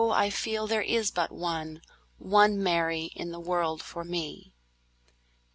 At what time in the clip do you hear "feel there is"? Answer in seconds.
0.31-1.11